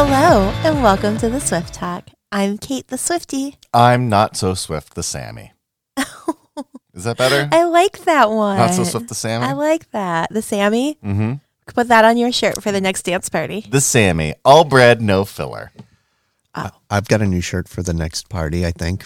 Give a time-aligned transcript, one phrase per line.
[0.00, 2.10] Hello and welcome to the Swift Talk.
[2.30, 3.56] I'm Kait the Swifty.
[3.74, 5.54] I'm not so swift, the Sammy.
[6.94, 7.48] Is that better?
[7.50, 8.58] I like that one.
[8.58, 9.44] Not so swift, the Sammy.
[9.44, 10.32] I like that.
[10.32, 10.98] The Sammy.
[11.02, 11.32] mm-hmm.
[11.66, 13.66] Put that on your shirt for the next dance party.
[13.68, 15.72] The Sammy, all bread, no filler.
[16.54, 16.70] Oh.
[16.88, 19.04] I've got a new shirt for the next party, I think.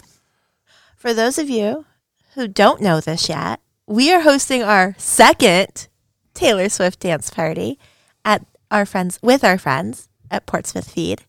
[0.94, 1.86] For those of you
[2.34, 5.88] who don't know this yet, we are hosting our second
[6.34, 7.78] Taylor Swift dance party
[8.26, 11.22] at our friends with our friends at Portsmouth Feed.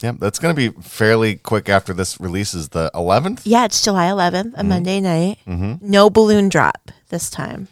[0.00, 3.42] Yeah, that's going to be fairly quick after this releases the 11th.
[3.44, 4.68] Yeah, it's July 11th, a Mm-hmm.
[4.68, 5.38] Monday night.
[5.46, 7.68] No balloon drop this time.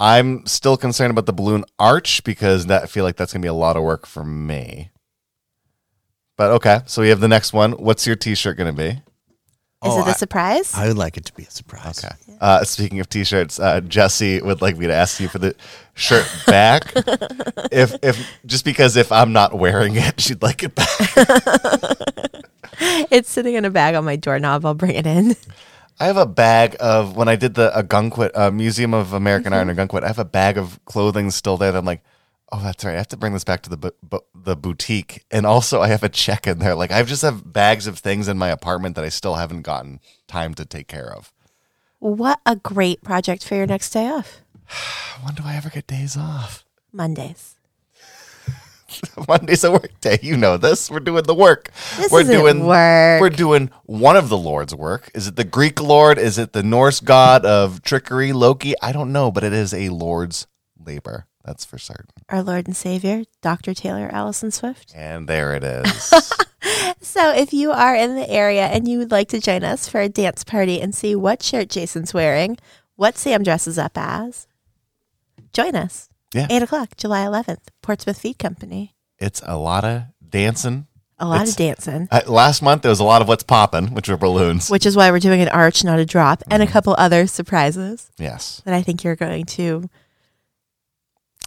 [0.00, 3.46] I'm still concerned about the balloon arch because that I feel like that's going to
[3.46, 4.90] be a lot of work for me.
[6.36, 7.72] But okay, so we have the next one.
[7.72, 9.02] What's your T-shirt going to be?
[9.84, 10.74] Is Oh, it a I- surprise?
[10.74, 12.04] I would like it to be a surprise.
[12.04, 12.12] Okay.
[12.40, 15.54] Uh, speaking of T-shirts, uh, Jesse would like me to ask you for the
[15.94, 16.90] shirt back.
[17.70, 20.88] if if just because if I'm not wearing it, she'd like it back.
[23.10, 24.66] it's sitting in a bag on my doorknob.
[24.66, 25.36] I'll bring it in.
[26.00, 29.68] I have a bag of when I did the Ogunquit uh, Museum of American Art
[29.68, 30.02] in Ogunquit.
[30.02, 31.70] I have a bag of clothing still there.
[31.72, 32.02] That I'm like,
[32.52, 32.94] oh, that's right.
[32.94, 35.88] I have to bring this back to the bu- bu- the boutique, and also I
[35.88, 36.74] have a check in there.
[36.74, 40.00] Like I just have bags of things in my apartment that I still haven't gotten
[40.26, 41.32] time to take care of.
[42.00, 44.42] What a great project for your next day off.
[45.24, 46.64] When do I ever get days off?
[46.92, 47.56] Mondays.
[49.28, 50.18] Monday's a work day.
[50.22, 50.90] You know this.
[50.90, 51.72] We're doing the work.
[51.96, 53.20] This we're doing work.
[53.20, 55.10] We're doing one of the Lord's work.
[55.14, 56.18] Is it the Greek Lord?
[56.18, 58.74] Is it the Norse god of trickery, Loki?
[58.80, 60.46] I don't know, but it is a Lord's
[60.82, 61.26] labor.
[61.48, 62.10] That's for certain.
[62.28, 63.72] Our Lord and Savior, Dr.
[63.72, 64.92] Taylor Allison Swift.
[64.94, 66.12] And there it is.
[67.00, 70.00] So, if you are in the area and you would like to join us for
[70.00, 72.58] a dance party and see what shirt Jason's wearing,
[72.96, 74.48] what Sam dresses up as,
[75.52, 76.08] join us.
[76.34, 76.48] Yeah.
[76.50, 78.94] 8 o'clock, July 11th, Portsmouth Feed Company.
[79.18, 80.86] it's a lot of dancing.
[81.18, 83.94] A lot It's- of dancing, Uh, last month there was a lot of what's popping,
[83.94, 84.68] which were balloons.
[84.68, 86.72] which is why we're doing an arch, not a drop, and a Mm-hmm.
[86.72, 88.60] couple other surprises yes.
[88.64, 89.88] that I think you're going to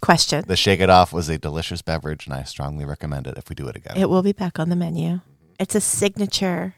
[0.02, 0.44] question.
[0.48, 3.56] The Shake It Off was a delicious beverage, and I strongly recommend it if we
[3.56, 3.98] do it again.
[3.98, 5.22] It will be back on the menu.
[5.60, 6.76] It's a signature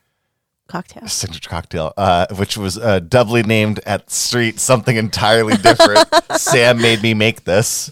[0.68, 1.08] cocktail.
[1.08, 6.08] signature cocktail, uh, which was uh, doubly named at Street something entirely different.
[6.38, 7.92] Sam made me make this.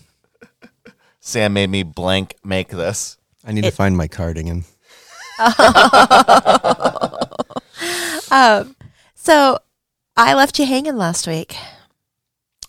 [1.19, 3.18] Sam made me blank make this.
[3.46, 4.66] I need to find my cardigan.
[8.31, 8.78] Um,
[9.13, 9.59] so
[10.16, 11.56] I left you hanging last week.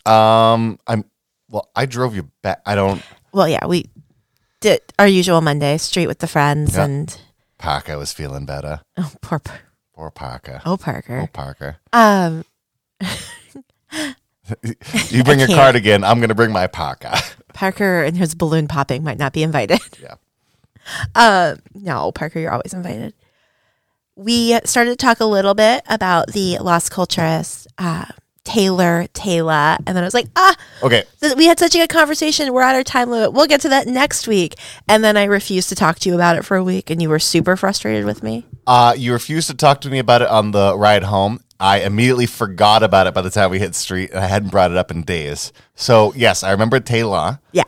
[0.04, 1.04] Um, I'm
[1.52, 1.68] well.
[1.76, 2.62] I drove you back.
[2.66, 3.00] I don't.
[3.32, 3.86] Well, yeah, we
[4.60, 6.84] did our usual Monday street with the friends Yeah.
[6.86, 7.16] and
[7.58, 8.80] Parker was feeling better.
[8.98, 9.60] oh poor Par-
[9.94, 10.60] Poor Parker.
[10.66, 11.20] oh Parker.
[11.22, 11.78] Oh, Parker.
[11.92, 12.40] Parker.
[12.40, 12.44] Um,
[15.10, 15.58] You bring your can't.
[15.58, 16.02] cardigan.
[16.04, 17.16] I'm gonna bring my parka.
[17.54, 19.80] Parker and his balloon popping might not be invited.
[20.02, 20.14] Yeah.
[21.14, 23.14] Um, no, Parker, you're always invited.
[24.16, 28.06] We started to talk a little bit about the Las Culturistas, uh,
[28.44, 31.04] Taylor, Taylor, and then I was like, ah, Okay.
[31.36, 32.52] we had such a good conversation.
[32.52, 33.32] We're at our time limit.
[33.32, 34.56] We'll get to that next week.
[34.88, 37.08] And then I refused to talk to you about it for a week, and you
[37.08, 38.46] were super frustrated with me.
[38.66, 41.40] Uh, you refused to talk to me about it on the ride home.
[41.60, 44.72] I immediately forgot about it by the time we hit street, and I hadn't brought
[44.72, 45.52] it up in days.
[45.76, 47.38] So yes, I remember Taylor.
[47.52, 47.62] Yeah.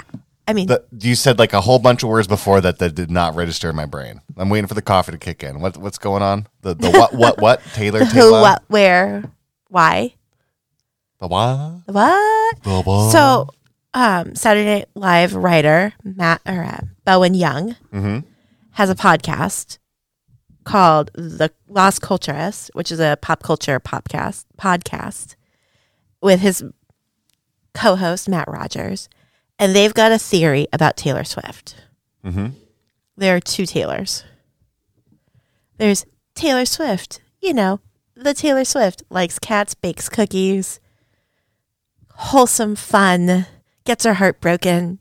[0.46, 3.10] I mean, But you said like a whole bunch of words before that that did
[3.10, 4.20] not register in my brain.
[4.36, 5.60] I'm waiting for the coffee to kick in.
[5.60, 6.48] What what's going on?
[6.60, 9.24] The the what what what Taylor the Taylor who, what, where,
[9.68, 10.12] why,
[11.20, 12.62] the what the what.
[12.62, 13.10] the what?
[13.12, 13.48] So,
[13.94, 18.24] um, Saturday Night Live writer Matt or uh, Bowen Yang Mhm.
[18.72, 19.78] has a podcast
[20.64, 25.36] called The Las Culturistas, which is a pop culture podcast podcast
[26.22, 26.64] with his
[27.74, 29.08] co-host Matt Rogers,
[29.58, 31.76] and they've got a theory about Taylor Swift.
[32.24, 32.54] Mhm.
[33.16, 34.24] There are two Taylors.
[35.76, 37.80] There's Taylor Swift, you know,
[38.16, 40.80] the Taylor Swift likes cats, bakes cookies,
[42.14, 43.46] wholesome fun,
[43.84, 44.98] gets her heart broken,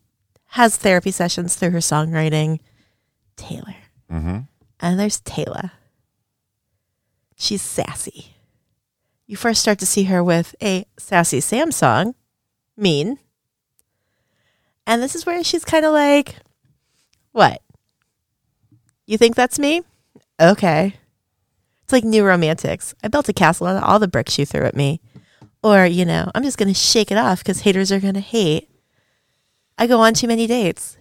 [0.48, 2.60] has therapy sessions through her songwriting.
[3.36, 3.76] Taylor.
[4.12, 4.48] Mhm.
[4.80, 5.72] And there's Taylor.
[7.36, 8.36] She's sassy.
[9.26, 12.16] You first start to see her with a sassy Sam song,
[12.78, 13.20] Mean.
[14.86, 16.36] And this is where she's kind of like,
[17.32, 17.62] What?
[19.06, 19.82] You think that's me?
[20.40, 20.96] Okay.
[21.84, 22.94] It's like new romantics.
[23.04, 25.02] I built a castle out of all the bricks you threw at me.
[25.64, 28.20] Or, you know, I'm just going to shake it off because haters are going to
[28.20, 28.70] hate.
[29.78, 30.98] I go on too many dates.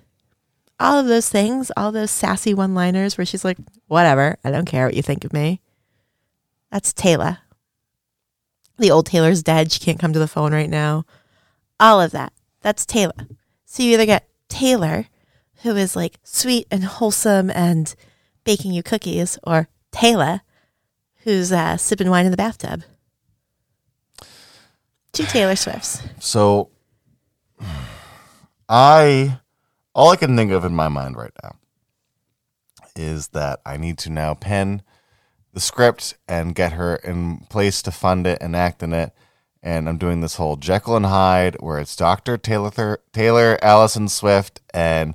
[0.79, 4.65] All of those things, all those sassy one liners where she's like, whatever, I don't
[4.65, 5.61] care what you think of me.
[6.71, 7.39] That's Taylor.
[8.79, 9.71] The old Taylor's dead.
[9.71, 11.05] She can't come to the phone right now.
[11.79, 12.33] All of that.
[12.61, 13.27] That's Taylor.
[13.65, 15.07] So you either get Taylor,
[15.63, 17.95] who is like sweet and wholesome and
[18.45, 20.41] baking you cookies, or Taylor,
[21.25, 22.83] who's uh, sipping wine in the bathtub.
[25.13, 26.03] Two Taylor Swifts.
[26.21, 26.71] So
[28.69, 29.39] I
[29.95, 31.57] all I can think of in my mind right now
[32.97, 34.83] is that I need to now pen
[35.53, 39.13] the script and get her in place to fund it and act in it.
[39.63, 42.39] And I'm doing this whole Jekyll and Hyde where it's Dr.
[42.39, 45.15] Taylor Taylor Allison Swift and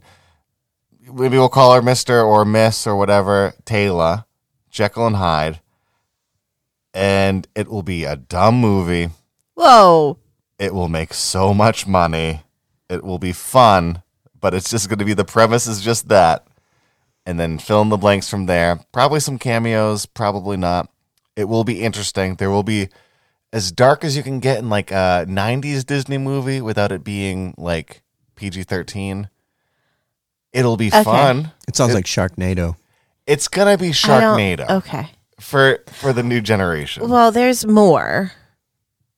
[1.02, 2.24] maybe we'll call her Mr.
[2.24, 4.26] or Miss or whatever, Taylor,
[4.70, 5.60] Jekyll and Hyde.
[6.94, 9.10] And it will be a dumb movie.
[9.58, 10.20] Whoa.
[10.60, 12.44] It will make so much money.
[12.90, 14.04] It will be fun,
[14.40, 16.46] but it's just going to be the premise is just that.
[17.26, 18.80] And then fill in the blanks from there.
[18.94, 20.90] Probably some cameos, probably not.
[21.36, 22.36] It will be interesting.
[22.36, 22.90] There will be
[23.52, 27.54] as dark as you can get in like a 90s Disney movie without it being
[27.58, 28.04] like
[28.36, 29.28] PG 13.
[30.54, 31.04] It'll be Okay.
[31.04, 31.52] fun.
[31.68, 32.76] It sounds It- like Sharknado.
[33.26, 35.10] It's going to be I don't- Sharknado Okay.
[35.40, 37.10] for for the new generation.
[37.10, 38.32] Well, there's more.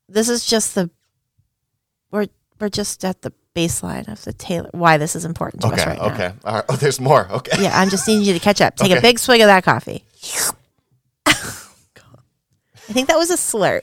[0.09, 0.89] This is just the
[2.11, 2.27] we're
[2.59, 5.89] we're just at the baseline of the Taylor why this is important to us okay,
[5.91, 6.13] right now.
[6.13, 6.31] okay.
[6.43, 6.63] All right.
[6.69, 7.27] Oh, there's more.
[7.31, 7.61] Okay.
[7.63, 8.75] Yeah, I'm just needing you to catch up.
[8.75, 8.99] Take Okay.
[8.99, 10.03] a big swig of that coffee.
[11.25, 13.81] I think that was a slurp.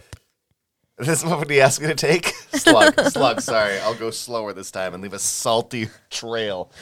[0.98, 2.26] This is what he asked me to take?
[2.54, 2.98] Slug.
[3.10, 3.78] Slug, sorry.
[3.80, 6.72] I'll go slower this time and leave a salty trail.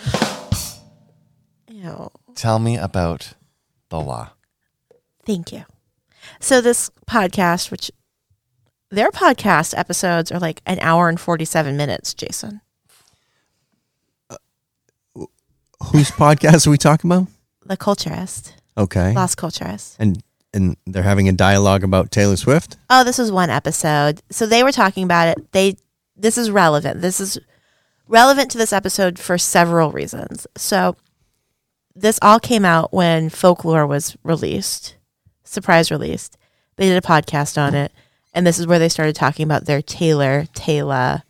[1.68, 2.10] Ew.
[2.36, 3.34] Tell me about
[3.90, 4.30] the law.
[5.26, 5.64] Thank you.
[6.40, 7.90] So this podcast, which
[8.94, 12.60] their podcast episodes are like an hour and 47 minutes, Jason.
[14.30, 14.36] Uh,
[15.92, 17.28] whose podcast are we talking about?
[17.64, 18.52] The Culturist.
[18.76, 19.12] Okay.
[19.12, 19.96] Las Culturistas.
[19.98, 22.76] And and they're having a dialogue about Taylor Swift.
[22.88, 24.22] Oh, this was one episode.
[24.30, 25.52] So they were talking about it.
[25.52, 25.76] They
[26.16, 27.00] this is relevant.
[27.00, 27.38] This is
[28.06, 30.46] relevant to this episode for several reasons.
[30.56, 30.96] So
[31.94, 34.96] this all came out when Folklore was released,
[35.42, 36.36] surprise released.
[36.76, 37.92] They did a podcast on it,
[38.34, 41.22] and this is where they started talking about their Taylor Taylor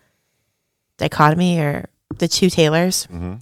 [0.96, 3.06] dichotomy or the two Taylors.
[3.06, 3.34] Mm-hmm.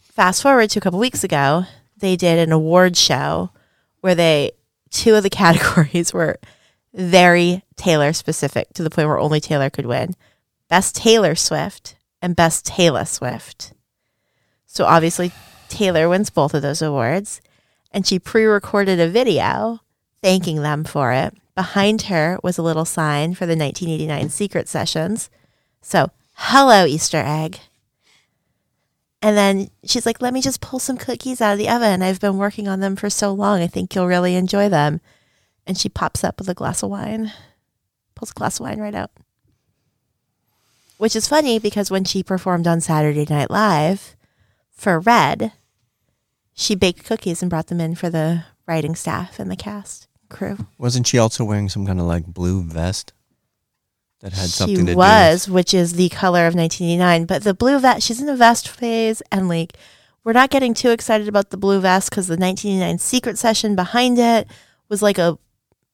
[0.00, 1.64] Fast forward to a couple weeks ago,
[1.98, 3.50] they did an award show
[4.00, 4.52] where they
[4.90, 6.38] two of the categories were
[6.94, 10.14] very Taylor specific to the point where only Taylor could win.
[10.68, 13.72] Best Taylor Swift and Best Taylor Swift.
[14.64, 15.32] So obviously
[15.68, 17.40] Taylor wins both of those awards
[17.92, 19.80] and she pre-recorded a video
[20.22, 21.34] thanking them for it.
[21.56, 25.30] Behind her was a little sign for the 1989 secret sessions.
[25.80, 27.58] So, hello Easter egg.
[29.22, 32.02] And then she's like, let me just pull some cookies out of the oven.
[32.02, 33.62] I've been working on them for so long.
[33.62, 35.00] I think you'll really enjoy them.
[35.66, 37.32] And she pops up with a glass of wine,
[38.14, 39.10] pulls a glass of wine right out.
[40.98, 44.14] Which is funny because when she performed on Saturday Night Live
[44.72, 45.52] for Red,
[46.52, 50.56] she baked cookies and brought them in for the writing staff and the cast crew.
[50.78, 53.12] Wasn't she also wearing some kind of like blue vest
[54.20, 57.26] that had something she to was, which is the color of 1989.
[57.26, 59.74] But the blue vest, she's in a vest phase, and like
[60.24, 64.18] we're not getting too excited about the blue vest because the 1989 secret session behind
[64.18, 64.48] it
[64.88, 65.38] was like a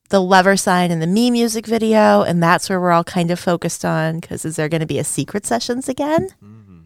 [0.09, 3.41] the lever sign in the me music video, and that's where we're all kind of
[3.41, 6.29] focused on because is there going to be a secret sessions again?
[6.43, 6.79] Mm-hmm.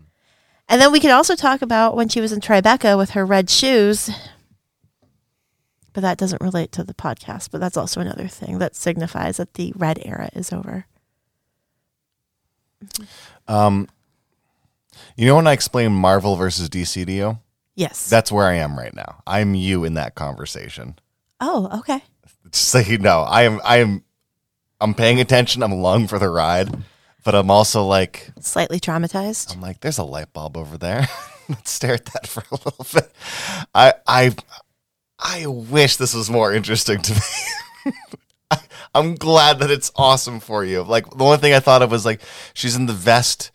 [0.69, 3.51] And then we could also talk about when she was in Tribeca with her red
[3.51, 4.11] shoes.
[5.97, 9.55] But that doesn't relate to the podcast, but that's also another thing that signifies that
[9.55, 10.85] the red era is over.
[13.49, 13.89] Um,
[15.17, 17.39] you know when I explain Marvel versus DC to you?
[17.77, 18.11] Yes.
[18.11, 19.23] That's where I am right now.
[19.27, 20.99] I'm you in that conversation.
[21.41, 22.05] oh, okay.
[22.51, 23.63] Just so you know, I am.
[23.65, 24.05] I am.
[24.83, 25.63] I'm paying attention.
[25.63, 26.77] I'm along for the ride,
[27.25, 29.55] but I'm also like, Slightly traumatized.
[29.55, 31.09] I'm like, there's a light bulb over there.
[31.49, 33.11] Let's stare at that for a little bit.
[33.75, 34.35] I I
[35.19, 37.93] I wish this was more interesting to me.
[38.51, 38.59] I,
[38.95, 40.83] I'm glad that it's awesome for you.
[40.83, 42.21] Like the only thing I thought of was like
[42.55, 43.51] she's in the vest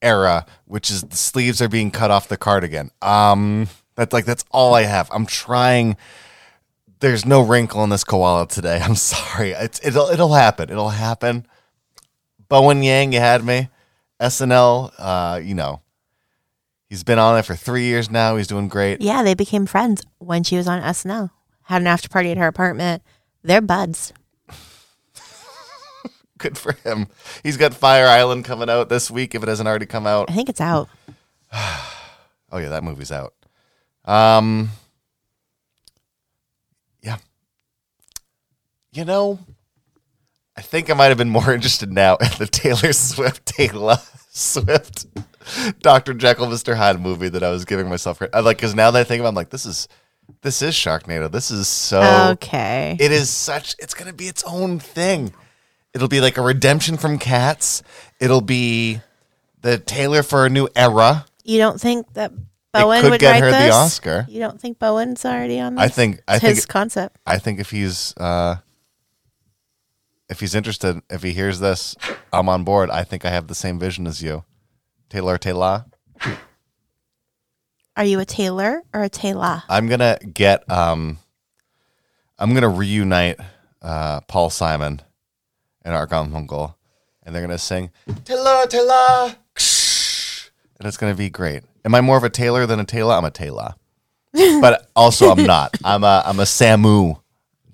[0.00, 2.90] era, which is the sleeves are being cut off the cardigan.
[3.02, 5.08] Um, that's like that's all I have.
[5.12, 5.96] I'm trying.
[7.00, 8.80] There's no wrinkle in this koala today.
[8.82, 9.50] I'm sorry.
[9.52, 10.70] It's it'll it'll happen.
[10.70, 11.46] It'll happen.
[12.48, 13.68] Bowen Yang, you had me.
[14.20, 15.81] SNL, uh, you know,
[16.92, 18.36] he's been on it for three years now.
[18.36, 19.00] He's doing great.
[19.00, 21.30] Yeah, they became friends when she was on SNL.
[21.62, 23.02] Had an after party at her apartment.
[23.42, 24.12] They're buds.
[26.38, 27.06] Good for him.
[27.42, 30.30] He's got Fire Island coming out this week if it hasn't already come out.
[30.30, 30.88] I think it's out.
[32.54, 33.32] Oh yeah, that movie's out.
[34.04, 34.68] Um
[37.00, 37.16] Yeah.
[38.92, 39.38] You know,
[40.54, 43.96] I think I might have been more interested now in the Taylor Swift Taylor
[44.34, 45.06] Swift
[45.80, 46.14] Dr.
[46.14, 46.76] Jekyll, Mr.
[46.76, 48.22] Hyde movie that I was giving myself.
[48.32, 49.88] I like because now that I think about, it, I'm like, this is
[50.40, 51.30] this is Sharknado.
[51.30, 52.30] This is so.
[52.32, 52.96] okay.
[52.98, 53.74] It is such.
[53.78, 55.34] It's gonna be its own thing.
[55.94, 57.82] It'll be like a redemption from Cats.
[58.20, 59.00] It'll be
[59.60, 61.26] the Taylor for a new era.
[61.44, 62.32] you don't think that
[62.72, 63.70] Bowen would get her the?
[63.70, 64.24] Oscar.
[64.28, 65.84] You don't think Bowen's already on this?
[65.84, 66.22] I think.
[66.26, 66.54] I It's think.
[66.54, 67.18] his concept.
[67.26, 68.56] I think if he's uh,
[70.28, 71.94] if he's interested, if he hears this,
[72.32, 72.90] I'm on board.
[72.90, 74.44] I think I have the same vision as you,
[75.08, 75.86] Taylor Taylor.
[77.96, 79.62] Are you a Taylor or a Taylor?
[79.68, 81.18] I'm gonna get um
[82.38, 83.38] I'm gonna reunite
[83.82, 85.02] uh Paul Simon
[85.82, 86.74] and Art Garfunkel
[87.22, 87.90] and they're gonna sing
[88.24, 91.64] Taylor Taylor and it's gonna be great.
[91.84, 93.14] Am I more of a Taylor than a Taylor?
[93.14, 93.74] I'm a Taylor.
[94.32, 95.76] but also I'm not.
[95.84, 97.20] I'm a I'm a Samu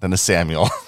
[0.01, 0.69] than a Samuel.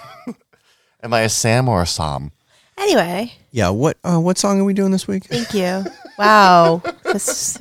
[1.02, 2.33] Am I a Sam or a Sam?
[2.78, 3.71] Anyway, Yeah.
[3.71, 5.25] What uh, what song are we doing this week?
[5.25, 5.85] thank you.
[6.19, 6.83] wow.
[7.04, 7.59] This,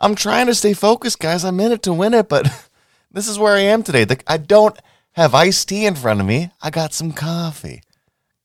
[0.00, 1.44] I'm trying to stay focused, guys.
[1.44, 2.46] I'm in it to win it, but
[3.12, 4.04] this is where I am today.
[4.04, 4.76] The, I don't
[5.12, 6.50] have iced tea in front of me.
[6.62, 7.82] I got some coffee.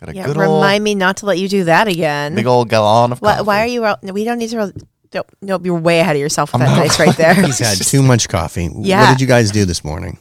[0.02, 2.36] Got a yeah, good remind old me not to let you do that again.
[2.36, 3.44] big old gallon of Why, coffee.
[3.48, 3.84] why are you?
[3.84, 4.58] ro- We don't need to.
[4.58, 4.72] ro-
[5.12, 7.34] Don't, nope, you're way ahead of yourself with I'm that not- dice right there.
[7.34, 8.70] He's had too much coffee.
[8.76, 9.02] Yeah.
[9.02, 10.18] What did you guys do this morning?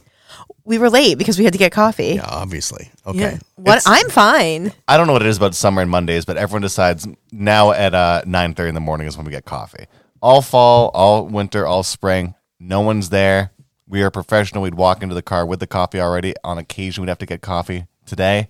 [0.65, 2.15] We were late because we had to get coffee.
[2.15, 2.91] Yeah, obviously.
[3.07, 3.19] Okay.
[3.19, 3.39] Yeah.
[3.57, 3.79] What?
[3.79, 4.73] It's- I'm fine.
[4.89, 7.95] I don't know what it is about summer and Mondays, but everyone decides now at
[7.95, 9.87] uh, 9.30 in the morning is when we get coffee.
[10.23, 12.35] All fall, all winter, all spring.
[12.59, 13.51] No one's there.
[13.87, 14.63] We are professional.
[14.63, 16.35] We'd walk into the car with the coffee already.
[16.43, 17.87] On occasion, we'd have to get coffee.
[18.07, 18.49] Today,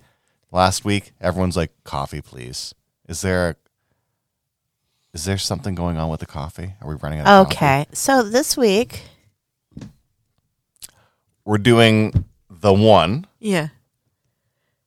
[0.51, 2.73] last week, everyone's like, coffee, please.
[3.09, 3.55] Is there a,
[5.13, 6.75] is there something going on with the coffee?
[6.81, 7.55] Are we running out of coffee?
[7.57, 7.85] Okay.
[7.93, 9.03] So this week,
[11.45, 13.69] We're doing the one, yeah,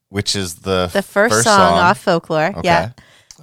[0.09, 2.47] which is the, the first, song, off folklore.
[2.57, 2.61] Okay.
[2.65, 2.91] Yeah.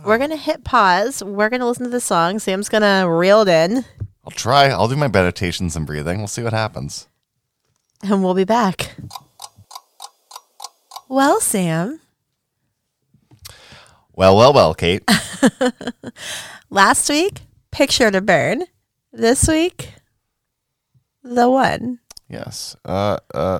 [0.03, 1.23] We're gonna hit pause.
[1.23, 2.39] We're gonna listen to the song.
[2.39, 3.85] Sam's gonna reel it in,
[4.25, 4.65] I'll try.
[4.69, 6.17] I'll do my meditations and breathing.
[6.17, 7.07] We'll see what happens.
[8.03, 8.95] and we'll be back.
[11.07, 11.99] Well, Sam,
[14.13, 15.01] Well, well, well, Kait.
[16.69, 17.41] last week,
[17.71, 18.63] picture to burn.
[19.13, 19.93] This week,
[21.23, 21.99] the one.
[22.29, 22.75] Yes.
[22.83, 23.59] Uh, uh,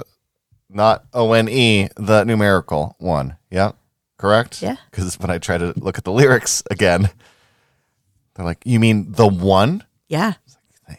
[0.69, 3.37] not O N E, the numerical one.
[3.51, 3.73] Yeah.
[4.17, 4.61] Correct?
[4.61, 4.77] Yeah.
[4.89, 7.09] Because when I try to look at the lyrics again,
[8.33, 9.83] they're like, you mean the one?
[10.07, 10.33] Yeah.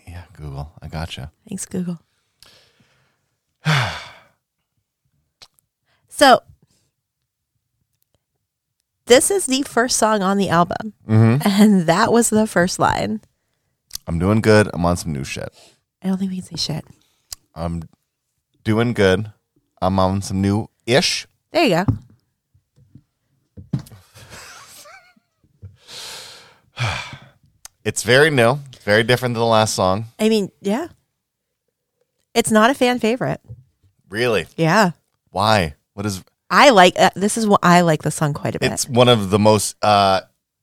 [0.06, 0.72] Yeah, Google.
[0.82, 1.32] I gotcha.
[1.48, 1.98] Thanks, Google.
[6.08, 6.40] so,
[9.06, 11.46] this is the first song on the album, Mm-hmm.
[11.48, 13.20] and that was the first line.
[14.06, 14.68] I'm doing good.
[14.72, 15.52] I'm on some new shit.
[16.02, 16.84] I don't think we can say shit.
[17.56, 17.82] I'm
[18.64, 19.32] doing good.
[19.80, 21.26] I'm on some new ish.
[21.52, 21.86] There you go.
[27.84, 30.06] It's very new, very different than the last song.
[30.18, 30.88] I mean, yeah.
[32.34, 33.40] It's not a fan favorite.
[34.08, 34.46] Really?
[34.56, 34.90] Yeah.
[35.30, 35.74] Why?
[35.94, 38.72] What is I like uh, this is what I like the song quite a bit.
[38.72, 40.20] it's one of the most uh,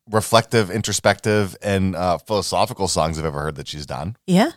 [0.09, 4.17] reflective, introspective, and uh, philosophical songs I've ever heard that she's done.
[4.27, 4.51] yeah.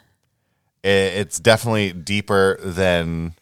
[0.88, 3.34] It's definitely deeper than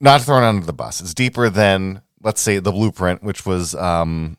[0.00, 1.00] not thrown under the bus.
[1.00, 4.36] It's deeper than let's say the blueprint, which was um,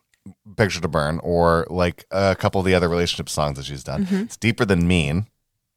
[0.55, 4.07] "Picture to Burn," or like a couple of the other relationship songs that she's done.
[4.09, 5.27] It's deeper than "Mean."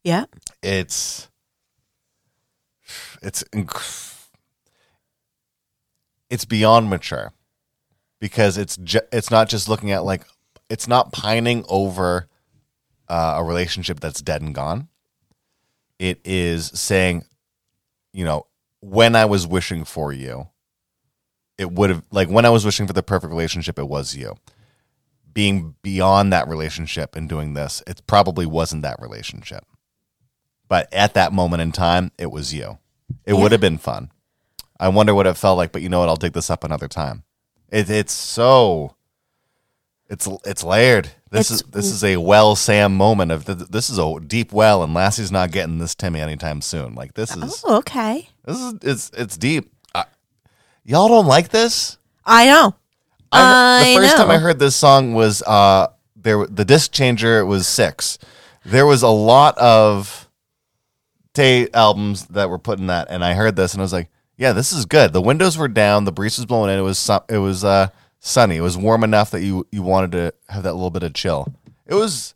[0.03, 0.25] Yeah.
[0.63, 1.27] It's
[3.21, 4.27] it's inc-
[6.29, 7.33] it's beyond mature
[8.19, 10.23] because it's ju- it's not just looking at like
[10.69, 12.27] it's not pining over
[13.09, 14.87] uh, a relationship that's dead and gone.
[16.01, 17.25] It is saying,
[18.11, 18.47] you know,
[18.79, 20.47] when I was wishing for you,
[21.59, 24.35] it would have like when I was wishing for the perfect relationship, it was you.
[25.31, 29.63] Being beyond that relationship and doing this, it probably wasn't that relationship.
[30.67, 32.79] But at that moment in time, it was you.
[33.23, 34.09] It would have been fun.
[34.79, 36.09] I wonder what it felt like, but you know what?
[36.09, 37.25] I'll dig this up another time.
[37.69, 38.95] It, it's so
[40.09, 41.11] it's it's layered.
[41.31, 44.51] This It's- is this is a well Sam moment of th- this is a deep
[44.51, 46.93] well, and Lassie's not getting this Timmy anytime soon.
[46.93, 48.27] Like this is Oh, okay.
[48.45, 49.71] this is it's it's deep.
[49.95, 50.05] I,
[50.83, 51.97] y'all don't like this?
[52.25, 52.75] I know.
[53.31, 54.29] I, the I first time.
[54.31, 58.17] I heard this song was uh there the disc changer was six.
[58.65, 60.27] There was a lot of
[61.33, 64.09] Tay albums that were put in that, and I heard this and I was like,
[64.35, 65.13] yeah, this is good.
[65.13, 66.77] The windows were down, the breeze was blowing in.
[66.77, 67.87] It was it was uh
[68.21, 68.55] sunny.
[68.55, 71.53] It was warm enough that you you wanted to have that little bit of chill.
[71.85, 72.33] It was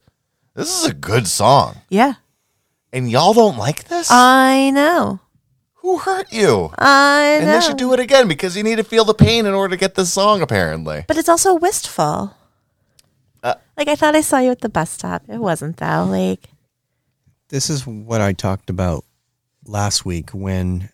[0.55, 2.15] this is a good song, Yeah.
[2.91, 4.09] and y'all don't like this.
[4.11, 5.19] I know.
[5.75, 6.71] Who hurt you?
[6.79, 7.51] I And know.
[7.53, 9.79] they should do it again because you need to feel the pain in order to
[9.79, 10.41] get this song.
[10.41, 12.33] Apparently, But it's also wistful.
[13.43, 15.21] Uh, Like I thought I saw you at the bus stop.
[15.29, 16.05] It wasn't though.
[16.09, 16.49] Like
[17.49, 19.05] This is what I talked about
[19.67, 20.89] last week when,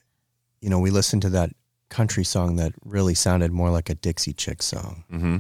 [0.60, 1.52] you know, we listened to that
[1.92, 5.38] country song that really sounded more like a Dixie Chick song, Mm-hmm.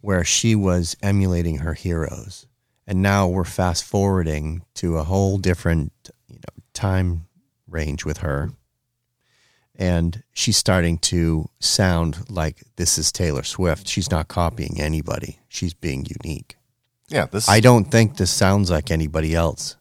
[0.00, 2.46] where she was emulating her heroes.
[2.86, 5.92] And now we're fast forwarding to a whole different,
[6.28, 7.26] you know, time
[7.68, 8.50] range with her.
[9.76, 13.88] And she's starting to sound like this is Taylor Swift.
[13.88, 15.38] She's not copying anybody.
[15.48, 16.56] She's being unique.
[17.08, 17.48] Yeah, this.
[17.48, 19.76] I don't think this sounds like anybody else.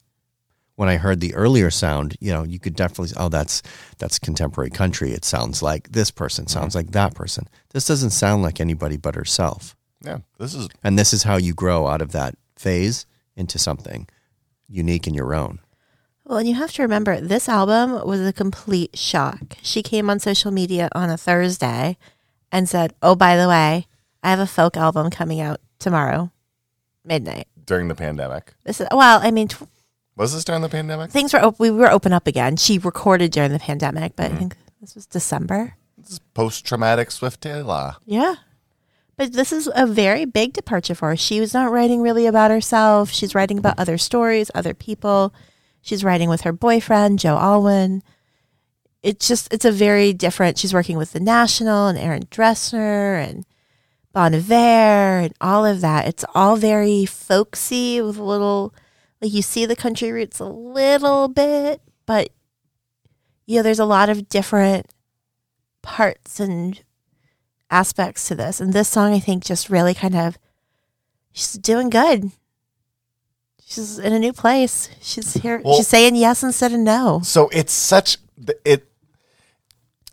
[0.82, 3.62] When I heard the earlier sound, you know, you could definitely oh that's
[4.00, 5.12] that's contemporary country.
[5.12, 6.60] It sounds like this person, mm-hmm.
[6.60, 7.48] sounds like that person.
[7.70, 9.76] This doesn't sound like anybody but herself.
[10.04, 14.08] yeah, this is And this is how you grow out of that phase into something
[14.68, 15.60] unique in your own.
[16.26, 19.58] Well, and you have to remember, this album was a complete shock.
[19.62, 21.96] She came on social media on a Thursday
[22.52, 23.86] and said, Oh, by the way,
[24.24, 26.32] I have a folk album coming out tomorrow,
[27.06, 27.48] midnight.
[27.68, 28.54] during the pandemic.
[28.64, 29.68] This is, well, I mean, tw-
[30.22, 31.10] Was this during the pandemic?
[31.10, 32.56] things were, op- we were open up again.
[32.56, 34.38] She recorded during the pandemic, but I mm-hmm.
[34.38, 35.74] think this was December.
[35.98, 37.96] This is post traumatic Swift Taylor.
[38.06, 38.36] Yeah.
[39.18, 41.18] But this is a very big departure for her.
[41.18, 43.10] She was not writing really about herself.
[43.10, 45.34] She's writing about other stories, other people.
[45.82, 48.04] She's writing with her boyfriend, Joe Alwyn.
[49.02, 50.60] It's just, it's a very different.
[50.60, 53.44] She's working with The National and Aaron Dessner and
[54.14, 56.08] Bon Iver and all of that.
[56.08, 58.72] It's all very folksy with a little,
[59.22, 62.30] like you see the country roots a little bit, but
[63.46, 64.88] you know, there's a lot of different
[65.82, 66.82] parts and
[67.70, 68.60] aspects to this.
[68.62, 70.38] And this song, I think, just really kind of,
[71.34, 72.32] she's doing good.
[73.66, 74.90] She's in a new place.
[75.02, 75.62] She's here.
[75.64, 77.22] Well- she's saying yes instead of no.
[77.24, 78.18] So it's such
[78.66, 78.88] it.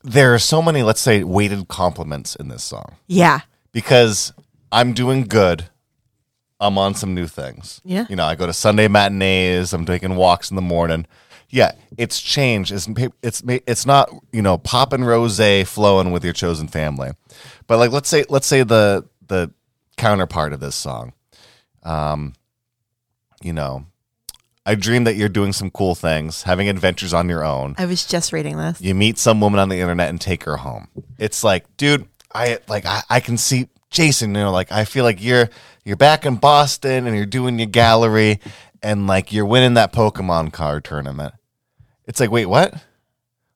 [0.05, 3.41] There are so many, let's say, weighted compliments in this song Yeah.
[3.73, 4.33] because
[4.71, 5.69] I'm doing good.
[6.61, 7.81] I'm on some new things.
[7.85, 8.07] Yeah.
[8.09, 9.73] You know, I go to Sunday matinees.
[9.73, 11.07] I'm taking walks in the morning.
[11.51, 12.73] Yeah, it's changed.
[12.73, 12.89] It's
[13.23, 17.13] it's it's not you know pop and rose flowing with your chosen family,
[17.67, 19.51] but like let's say let's say the the
[19.97, 21.15] counterpart of this song,
[21.85, 22.35] um,
[23.43, 23.87] you know,
[24.67, 27.75] I dream that you're doing some cool things, having adventures on your own.
[27.79, 28.81] I was just reading this.
[28.83, 30.89] You meet some woman on the internet and take her home.
[31.19, 35.05] It's like, dude, I like I, I can see Jason, you know, like I feel
[35.05, 35.49] like you're
[35.85, 38.41] you're back in Boston and you're doing your gallery
[38.83, 41.35] and like you're winning that Pokemon card tournament.
[42.07, 42.75] It's like, wait, what?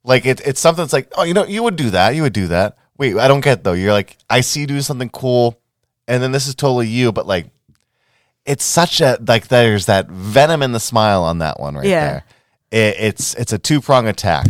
[0.04, 2.14] Like it, it's something that's like, oh, you know, you would do that.
[2.14, 2.76] You would do that.
[2.98, 3.72] Wait, I don't get though.
[3.72, 5.60] You're like, I see you do something cool,
[6.08, 7.46] and then this is totally you, but like
[8.44, 12.06] it's such a like there's that venom in the smile on that one right Yeah.
[12.06, 12.24] there.
[12.70, 14.46] It, it's it's a two prong attack.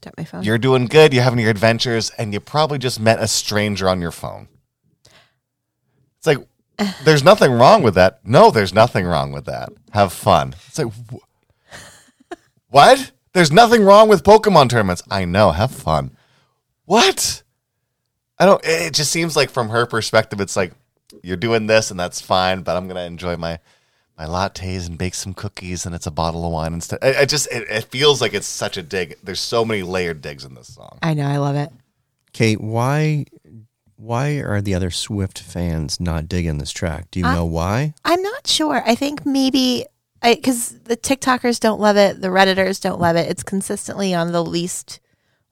[0.00, 0.42] Tap my phone.
[0.42, 1.12] You're doing good.
[1.14, 4.48] You're having your adventures, and you probably just met a stranger on your phone.
[6.22, 8.20] It's like there's nothing wrong with that.
[8.24, 9.70] No, there's nothing wrong with that.
[9.90, 10.54] Have fun.
[10.68, 12.36] It's like wh-
[12.68, 13.10] what?
[13.32, 15.02] There's nothing wrong with Pokemon tournaments.
[15.10, 15.50] I know.
[15.50, 16.16] Have fun.
[16.84, 17.42] What?
[18.38, 18.64] I don't.
[18.64, 20.72] It just seems like from her perspective, it's like
[21.22, 22.62] you're doing this, and that's fine.
[22.62, 23.58] But I'm gonna enjoy my
[24.16, 27.00] my lattes and bake some cookies, and it's a bottle of wine instead.
[27.02, 29.16] I, I just it, it feels like it's such a dig.
[29.24, 30.98] There's so many layered digs in this song.
[31.02, 31.26] I know.
[31.26, 31.70] I love it.
[32.32, 33.26] Kait, why
[34.02, 37.10] why are the other Swift fans not digging this track?
[37.10, 37.94] Do you I- know why?
[38.04, 38.82] I'm not sure.
[38.84, 39.86] I think maybe
[40.22, 43.28] because the TikTokers don't love it, the Redditors don't love it.
[43.28, 45.00] It's consistently on the least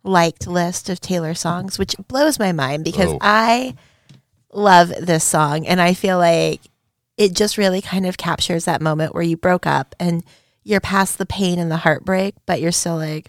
[0.02, 3.18] liked list of Taylor songs, which blows my mind because Oh.
[3.20, 3.74] I
[4.52, 6.60] love this song and I feel like
[7.16, 10.24] it just really kind of captures that moment where you broke up and
[10.64, 13.28] you're past the pain and the heartbreak, but you're still like,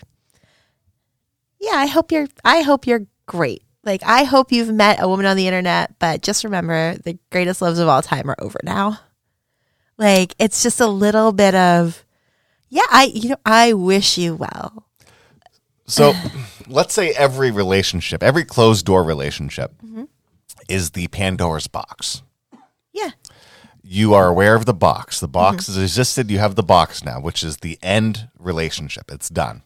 [1.60, 3.64] yeah, I hope you're, I hope you're great.
[3.84, 7.62] Like, I hope you've met a woman on the internet, but just remember the greatest
[7.62, 9.00] loves of all time are over now.
[9.98, 12.04] Like, it's just a little bit of,
[12.70, 14.86] yeah, I, you know, I wish you well.
[15.88, 16.13] So
[16.67, 20.04] let's say every relationship, every closed door relationship Mm-hmm.
[20.70, 22.22] is the Pandora's box.
[22.94, 23.12] Yeah.
[23.84, 25.20] You are aware of the box.
[25.20, 26.30] The box has existed.
[26.30, 29.12] You have the box now, which is the end relationship.
[29.12, 29.63] It's done.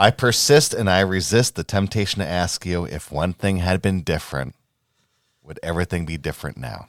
[0.00, 4.00] I persist and I resist the temptation to ask you if one thing had been
[4.00, 4.54] different,
[5.42, 6.88] would everything be different now?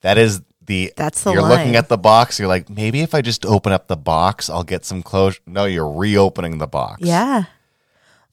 [0.00, 1.50] That is the That's the you're line.
[1.50, 4.64] looking at the box, you're like, maybe if I just open up the box, I'll
[4.64, 5.40] get some closure.
[5.46, 7.02] No, you're reopening the box.
[7.02, 7.44] Yeah.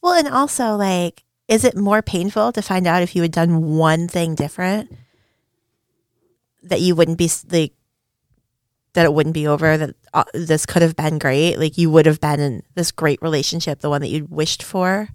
[0.01, 3.75] Well, and also, like, is it more painful to find out if you had done
[3.75, 4.95] one thing different
[6.63, 7.73] that you wouldn't be like,
[8.95, 11.57] that it wouldn't be over, that uh, this could have been great?
[11.57, 15.07] Like, you would have been in this great relationship, the one that you'd wished for,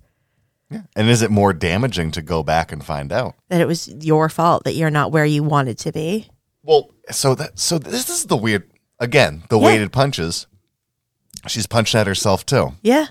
[0.70, 0.82] Yeah.
[0.94, 3.34] And is it more damaging to go back and find out?
[3.48, 6.28] that it was your fault that you're not where you wanted to be?
[6.62, 9.64] Well, so that so this is the weird again the Yeah.
[9.66, 10.46] weighted punches.
[11.48, 12.74] She's punched at herself too.
[12.82, 13.06] Yeah.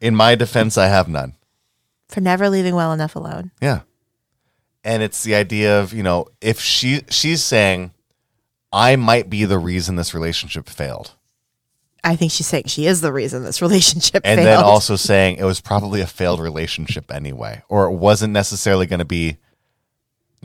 [0.00, 1.34] In my defense, I have none.
[2.08, 3.50] For never leaving well enough alone.
[3.60, 3.80] Yeah.
[4.82, 7.92] And it's the idea of, you know, if she she's saying
[8.72, 11.12] I might be the reason this relationship failed.
[12.04, 14.38] I think she's saying she is the reason this relationship failed.
[14.38, 14.58] And failed.
[14.58, 19.00] then also saying it was probably a failed relationship anyway or it wasn't necessarily going
[19.00, 19.38] to be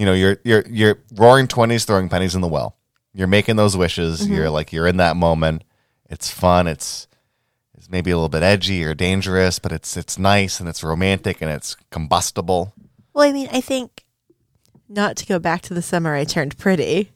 [0.02, 2.76] you know, you're you're you're roaring 20s throwing pennies in the well.
[3.14, 4.34] You're making those wishes, mm-hmm.
[4.34, 5.64] you're like you're in that moment.
[6.10, 7.08] It's fun, it's
[7.76, 11.42] it's maybe a little bit edgy or dangerous, but it's it's nice and it's romantic
[11.42, 12.74] and it's combustible.
[13.14, 14.06] well, I mean, I think
[14.90, 17.12] not to go back to the summer I turned pretty.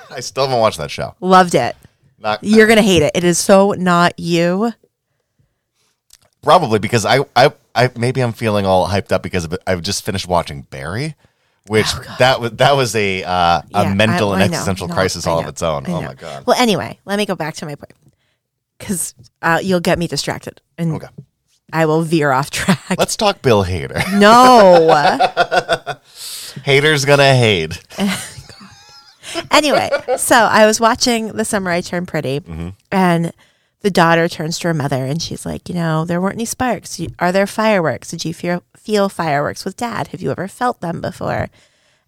[0.10, 1.14] I still haven't watched that show.
[1.20, 1.76] Loved it.
[2.18, 3.12] Not You're gonna hate it.
[3.14, 4.72] It is so not you.
[6.42, 9.48] Probably because I, I, I maybe I'm feeling all hyped up because.
[9.66, 11.14] I've just finished watching Barry,
[11.66, 11.86] which
[12.18, 14.94] that was that was a uh, Oh, Yeah, a mental I- and I existential No,
[14.94, 15.84] crisis I all of its own.
[15.88, 16.46] Oh my god!
[16.46, 17.92] Well, anyway, let me go back to my point
[18.78, 21.08] because uh, you'll get me distracted and Okay,
[21.72, 22.94] I will veer off track.
[22.96, 24.00] let's talk Bill Hader.
[24.18, 25.98] no.
[26.64, 27.82] Hater's gonna hate.
[29.50, 32.70] anyway, so I was watching The Summer I Turned Pretty, mm-hmm.
[32.90, 33.32] and
[33.86, 37.00] the daughter turns to her mother and she's like, You know, there weren't any sparks.
[37.20, 38.10] Are there fireworks?
[38.10, 40.08] Did you feel, feel fireworks with dad?
[40.08, 41.48] Have you ever felt them before?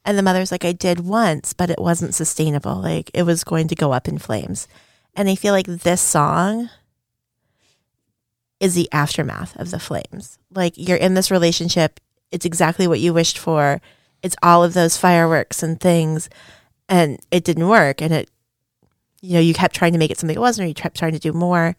[0.04, 2.76] And the mother's like, I did once, but it wasn't sustainable.
[2.76, 4.66] Like, it was going to go up in flames.
[5.14, 6.70] And I feel like this song
[8.58, 10.38] is the aftermath of the flames.
[10.52, 12.00] Like, you're in this relationship,
[12.32, 13.80] it's exactly what you wished for.
[14.22, 16.28] It's all of those fireworks and things
[16.88, 18.30] and it didn't work and it
[19.20, 21.12] you know you kept trying to make it something it wasn't or you kept trying
[21.12, 21.76] to do more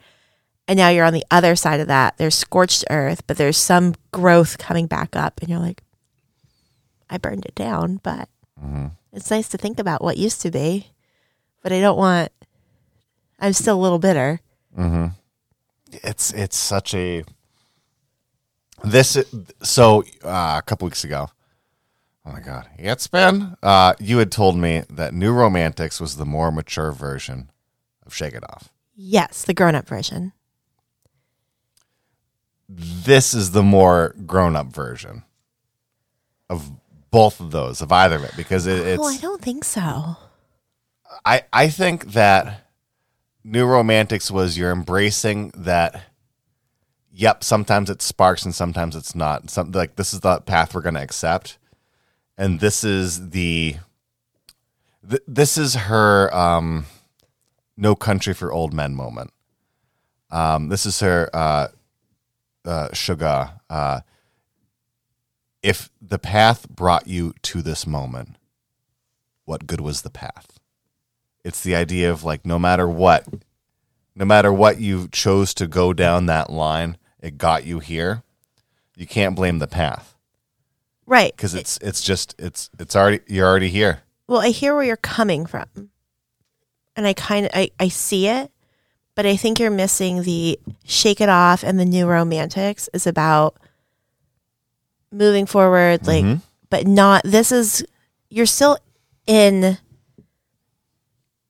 [0.67, 3.95] and now you're on the other side of that there's scorched earth but there's some
[4.11, 5.81] growth coming back up and you're like
[7.09, 8.29] i burned it down but
[9.13, 10.87] it's nice to think about what used to be
[11.63, 12.31] but i don't want
[13.39, 14.39] i'm still a little bitter
[15.91, 17.23] It's it's such a
[18.83, 19.17] this.
[19.63, 21.29] So uh, a couple weeks ago.
[22.25, 23.55] Oh my god, it's been.
[23.63, 27.49] Uh, you had told me that New Romantics was the more mature version
[28.05, 28.69] of Shake It Off.
[28.95, 30.33] yes the grown-up version
[32.67, 35.23] this is the more grown up version
[36.49, 36.71] of
[37.11, 40.15] both of those of either of it because it, it's oh i don't think so
[41.25, 42.67] I, I think that
[43.43, 46.03] new romantics was you're embracing that
[47.11, 50.81] yep sometimes it sparks and sometimes it's not something like this is the path we're
[50.81, 51.57] going to accept
[52.39, 53.75] and this is the
[55.07, 56.85] th- this is her um
[57.77, 59.31] no country for old men moment.
[60.31, 61.67] Um this is her uh
[62.65, 63.99] uh sugar uh
[65.61, 68.37] if the path brought you to this moment
[69.43, 70.59] what good was the path?
[71.43, 73.27] It's the idea of like no matter what,
[74.15, 78.23] no matter what you chose to go down that line, it got you here.
[78.95, 80.15] You can't blame the path
[81.09, 84.03] right because it's it's just it's it's already you're already here.
[84.27, 85.65] Well, I hear where you're coming from.
[86.95, 88.51] And I kind of I, I see it,
[89.15, 93.55] but I think you're missing the shake it off and the new romantics is about
[95.11, 96.41] moving forward like Mhm.
[96.69, 97.83] but not this is
[98.29, 98.77] you're still
[99.25, 99.77] in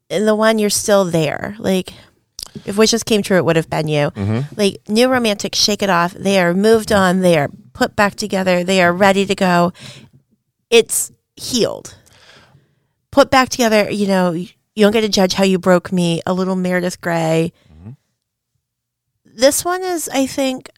[0.09, 1.55] in the one you're still there.
[1.59, 1.93] Like
[2.65, 4.11] if wishes came true it would have been you.
[4.11, 4.55] Mm-hmm.
[4.55, 6.13] Like new romantics shake it off.
[6.13, 9.73] They are moved on, they are put back together, they are ready to go.
[10.69, 11.95] It's healed
[13.11, 16.33] put back together, you know, you don't get to judge how you broke me, a
[16.33, 17.51] little Meredith Grey.
[17.71, 17.91] Mm-hmm.
[19.25, 20.69] This one is, I think,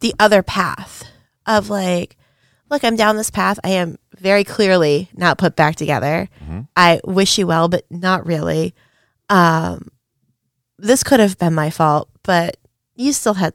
[0.00, 1.04] the other path
[1.46, 2.16] of like,
[2.70, 3.58] look, I'm down this path.
[3.64, 6.28] I am very clearly not put back together.
[6.42, 6.60] Mm-hmm.
[6.76, 8.74] I wish you well, but not really.
[9.28, 9.88] Um,
[10.78, 12.56] this could have been my fault, but
[12.94, 13.54] you still had,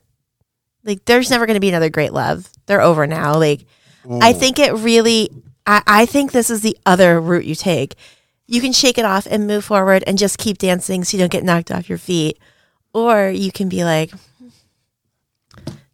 [0.84, 2.50] like, there's never going to be another great love.
[2.66, 3.38] They're over now.
[3.38, 3.66] Like,
[4.10, 5.30] I think it really,
[5.66, 7.96] I, I think this is the other route you take.
[8.48, 11.32] You can shake it off and move forward and just keep dancing so you don't
[11.32, 12.38] get knocked off your feet.
[12.94, 14.12] Or you can be like,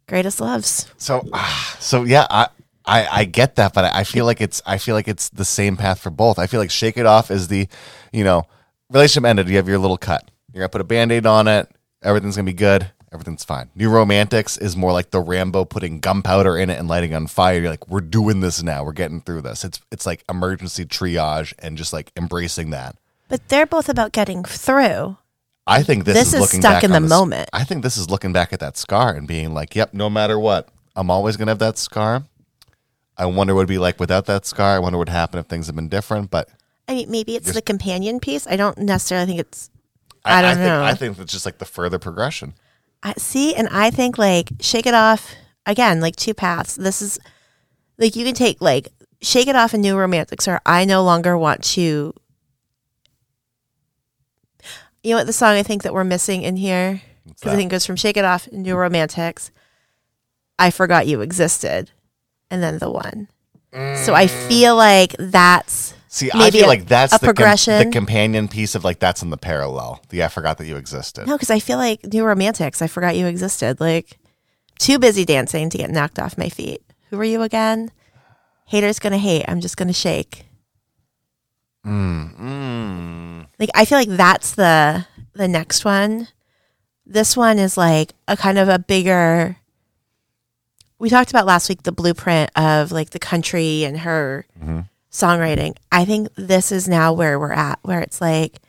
[0.08, 0.86] greatest loves.
[0.98, 2.48] So ah, so yeah, I,
[2.84, 5.44] I I get that, but I, I feel like it's I feel like it's the
[5.44, 6.38] same path for both.
[6.38, 7.68] I feel like shake it off is the,
[8.12, 8.42] you know,
[8.90, 9.48] relationship ended.
[9.48, 10.30] You have your little cut.
[10.52, 11.68] You're gonna put a band-aid on it.
[12.02, 12.90] Everything's gonna be good.
[13.12, 13.70] Everything's fine.
[13.74, 17.58] New romantics is more like the Rambo putting gunpowder in it and lighting on fire.
[17.60, 18.84] You're like, we're doing this now.
[18.84, 19.64] We're getting through this.
[19.64, 22.96] It's it's like emergency triage and just like embracing that.
[23.28, 25.16] But they're both about getting through.
[25.66, 27.48] I think this, This is is looking stuck in the this- moment.
[27.52, 30.38] I think this is looking back at that scar and being like, "Yep, no matter
[30.38, 32.24] what, I'm always gonna have that scar.
[33.16, 34.74] I wonder what it'd be like without that scar.
[34.74, 36.30] I wonder what would happen if things had been different.
[36.30, 36.48] But
[36.90, 38.48] I mean, maybe it's the companion piece.
[38.48, 39.70] I don't necessarily think it's.
[40.24, 40.82] I don't think, know.
[40.82, 42.54] I think it's just like the further progression.
[43.00, 45.32] I see, and I think like shake it off
[45.66, 46.74] again, like two paths.
[46.74, 47.20] This is
[47.96, 48.88] like you can take like
[49.22, 52.12] shake it off and new romantics, or I no longer want to.
[55.04, 57.70] You know what the song I think that we're missing in here because I think
[57.70, 59.52] it goes from shake it off and new romantics.
[60.58, 61.92] I forgot you existed,
[62.50, 63.28] and then the one.
[63.72, 64.48] So I mm.
[64.48, 67.78] feel like that's See, I feel a- like that's the, com- progression.
[67.86, 70.02] the companion piece of like that's in the parallel.
[70.08, 71.28] The I forgot that you existed.
[71.28, 72.82] No, because I feel like new romantics.
[72.82, 73.78] I forgot you existed.
[73.80, 74.18] Like
[74.78, 76.82] too busy dancing to get knocked off my feet.
[77.10, 77.92] Who are you again?
[78.66, 79.44] Haters gonna hate.
[79.46, 80.46] I'm just gonna shake.
[81.86, 83.46] Mm.
[83.58, 86.28] Like I feel like that's the the next one.
[87.06, 89.56] This one is like a kind of a bigger.
[90.98, 94.88] We talked about last week the blueprint of like the country and her Mhm.
[95.10, 95.76] Songwriting.
[95.90, 98.60] I think this is now where we're at, where it's like,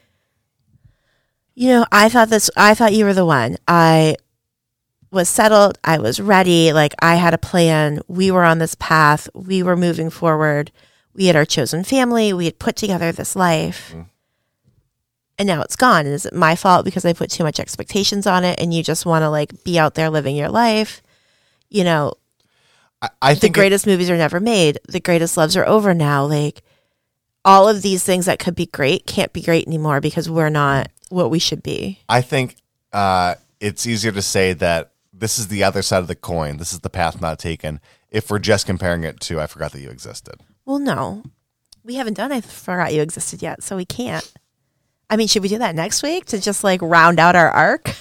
[1.53, 3.57] you know, I thought this, I thought you were the one.
[3.67, 4.15] I
[5.11, 5.77] was settled.
[5.83, 6.73] I was ready.
[6.73, 8.01] Like I had a plan.
[8.07, 9.29] We were on this path.
[9.33, 10.71] We were moving forward.
[11.13, 12.31] We had our chosen family.
[12.31, 13.89] We had put together this life.
[13.89, 14.01] Mm-hmm.
[15.37, 16.05] And now it's gone.
[16.05, 18.83] And is it my fault because I put too much expectations on it and you
[18.83, 21.01] just want to like be out there living your life?
[21.69, 22.13] You know,
[23.01, 24.79] I, I the think it- greatest movies are never made.
[24.87, 26.25] The greatest loves are over now.
[26.25, 26.61] Like
[27.43, 30.89] all of these things that could be great can't be great anymore because we're not
[31.09, 31.99] what we should be.
[32.07, 32.57] I think
[32.93, 36.57] uh, it's easier to say that this is the other side of the coin.
[36.57, 37.79] This is the path not taken.
[38.09, 40.35] If we're just comparing it to I forgot that you existed.
[40.65, 41.23] Well, no,
[41.83, 44.31] we haven't done I Forgot You Existed yet, so we can't.
[45.09, 47.95] I mean, should we do that next week to just like round out our arc?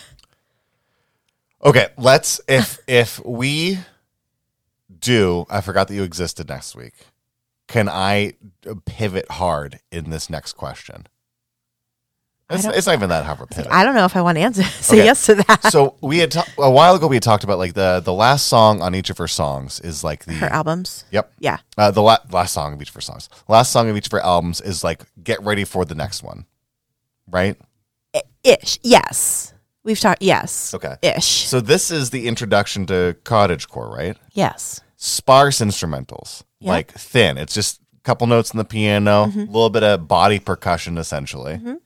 [1.65, 3.79] Okay, let's if if we
[5.01, 6.95] do I forgot that you existed next week.
[7.69, 8.35] Can I
[8.85, 11.07] pivot hard in this next question?
[12.53, 13.71] It's, it's not even that hard of a pivot.
[13.71, 15.05] I don't know if I want to answer say Okay.
[15.05, 15.63] yes to that.
[15.71, 18.49] so we had ta- a while ago we had talked about like the the last
[18.49, 22.03] song on each of her songs is like the Her albums, yep yeah, uh, the
[22.03, 24.61] la- last song of each of her songs last song of each of her albums
[24.61, 26.45] is like get ready for the next one
[27.29, 27.57] right
[28.43, 28.81] ish.
[28.83, 30.21] Yes, we've talked.
[30.21, 31.47] Yes, okay ish.
[31.47, 36.73] so this is the introduction to cottagecore right yes, sparse instrumentals Yeah.
[36.73, 39.45] like thin it's just a couple notes on the piano a Mm-hmm.
[39.47, 41.79] little bit of body percussion essentially a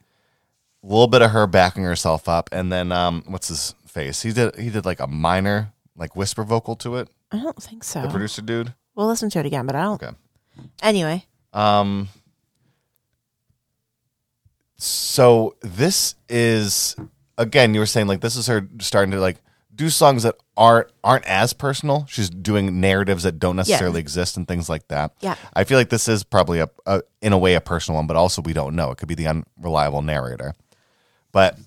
[0.83, 4.57] little bit of her backing herself up and then um what's his face he did
[4.57, 8.03] he did like a minor like whisper vocal to it I don't think so.
[8.03, 10.00] the producer dude We'll listen to it again, but I don't.
[10.00, 10.12] Okay.
[10.81, 12.09] Anyway, Um.
[14.77, 16.94] So this is
[17.38, 19.38] again, you were saying like this is her starting to like
[19.75, 22.07] do songs that aren't aren't as personal.
[22.09, 25.13] She's doing narratives that don't necessarily exist and things like that.
[25.21, 25.35] Yeah.
[25.55, 28.17] I feel like this is probably a, a in a way a personal one, but
[28.17, 28.91] also we don't know.
[28.91, 30.55] It could be the unreliable narrator.
[31.33, 31.59] But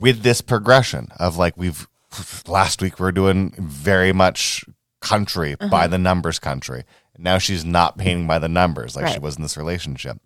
[0.00, 1.88] with this progression of like we've
[2.46, 4.64] last week we are doing very much
[5.00, 5.68] country Uh-huh.
[5.68, 6.84] by the numbers country.
[7.18, 10.18] Now she's not painting by the numbers like she was in this relationship.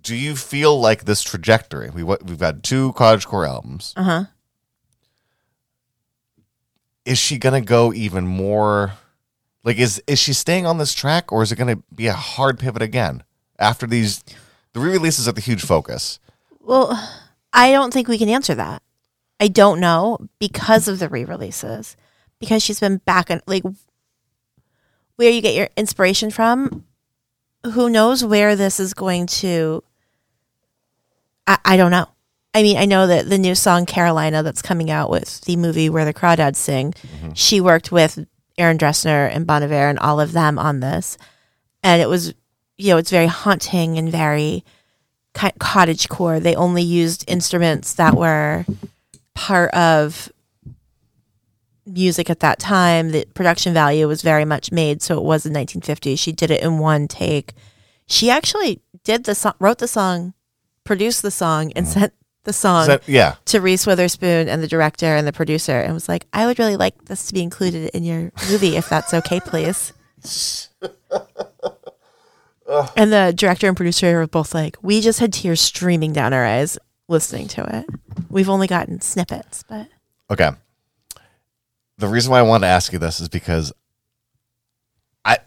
[0.00, 1.90] Do you feel like this trajectory?
[1.90, 3.92] We we've got two cottagecore albums.
[3.96, 4.24] uh huh.
[7.06, 8.92] Is she gonna go even more?
[9.64, 12.58] Like is is she staying on this track, or is it gonna be a hard
[12.58, 13.22] pivot again
[13.58, 14.22] after these?
[14.72, 16.20] The re-releases are the huge focus.
[16.60, 16.98] Well,
[17.52, 18.82] I don't think we can answer that.
[19.40, 21.96] I don't know because of the re-releases.
[22.38, 23.62] Because she's been back and like
[25.14, 26.84] where you get your inspiration from.
[27.64, 29.82] Who knows where this is going to?
[31.46, 32.08] I, I don't know.
[32.56, 35.90] I mean, I know that the new song Carolina that's coming out with the movie
[35.90, 37.34] where the Crawdads sing, mm-hmm.
[37.34, 41.18] she worked with Aaron Dessner and Bon Iver and all of them on this,
[41.82, 42.32] and it was,
[42.78, 44.64] you know, it's very haunting and very
[45.34, 46.40] cottage core.
[46.40, 48.64] They only used instruments that were
[49.34, 50.32] part of
[51.84, 53.10] music at that time.
[53.10, 56.16] The production value was very much made, so it was in 1950.
[56.16, 57.52] She did it in one take.
[58.06, 60.32] She actually did the song, wrote the song,
[60.84, 62.00] produced the song, and mm-hmm.
[62.00, 62.12] sent
[62.46, 66.08] the song that- yeah, to Reese Witherspoon and the director and the producer, and was
[66.08, 69.40] like, "I would really like this to be included in your movie, if that's okay,
[69.40, 69.92] please."
[72.96, 76.44] and the director and producer were both like, "We just had tears streaming down our
[76.44, 76.78] eyes
[77.08, 77.86] listening to it.
[78.30, 79.88] We've only gotten snippets, but
[80.30, 80.50] Okay.
[81.98, 83.72] The reason why I wanted to ask you this is because
[85.24, 85.38] I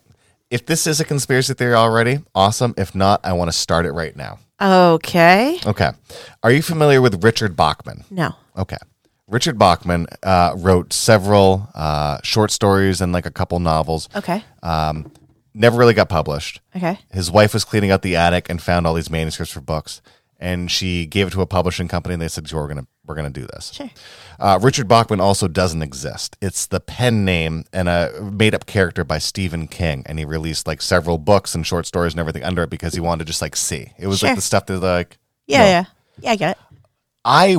[0.50, 2.74] if this is a conspiracy theory already, awesome.
[2.78, 4.40] If not, I want to start it right now.
[4.62, 5.92] Okay, Okay.
[6.44, 8.04] Are you familiar with Richard Bachman?
[8.12, 8.78] no, Okay.
[9.28, 14.10] Richard Bachman uh, wrote several uh, short stories and like a couple novels.
[14.16, 15.12] okay, Um,
[15.54, 16.62] never really got published.
[16.76, 16.98] Okay.
[17.12, 20.02] His wife was cleaning out the attic and found all these manuscripts for books,
[20.40, 23.30] and she gave it to a publishing company, and they said, "We're gonna we're gonna
[23.30, 23.90] do this." Sure.
[24.40, 26.38] Uh, Richard Bachman also doesn't exist.
[26.42, 30.66] It's the pen name and a made up character by Stephen King, and he released
[30.68, 33.42] like several books and short stories and everything under it because he wanted to just
[33.42, 33.92] like see.
[33.98, 34.30] It was Sure.
[34.30, 35.66] like the stuff that like Yeah, No.
[35.66, 35.84] yeah.
[36.22, 36.58] Yeah, I get it.
[37.26, 37.58] I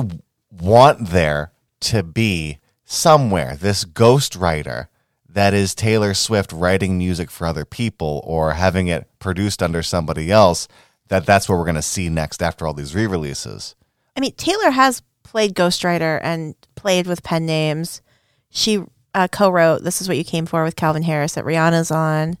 [0.51, 4.89] want there to be somewhere this ghost writer
[5.29, 10.29] that is Taylor Swift writing music for other people or having it produced under somebody
[10.31, 10.67] else.
[11.11, 13.75] That that's what we're gonna see next after all these re-releases.
[14.15, 18.01] I mean, Taylor has played Ghostwriter and played with pen names.
[18.49, 18.81] She
[19.13, 22.37] uh, co-wrote "This Is What You Came For" with Calvin Harris that Rihanna's on.